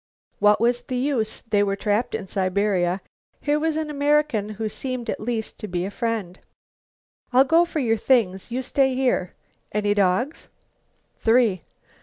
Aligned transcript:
What 0.39 0.59
was 0.59 0.81
the 0.81 0.95
use? 0.97 1.41
They 1.41 1.61
were 1.61 1.75
trapped 1.75 2.15
in 2.15 2.25
Siberia. 2.27 3.01
Here 3.39 3.59
was 3.59 3.77
an 3.77 3.91
American 3.91 4.49
who 4.57 4.67
seemed 4.67 5.11
at 5.11 5.19
least 5.19 5.59
to 5.59 5.67
be 5.67 5.85
a 5.85 5.91
friend. 5.91 6.39
"I'll 7.31 7.43
go 7.43 7.65
for 7.65 7.77
your 7.77 7.97
things. 7.97 8.49
You 8.49 8.63
stay 8.63 8.95
here. 8.95 9.35
Any 9.71 9.93
dogs?" 9.93 10.47
"Three." 11.19 11.61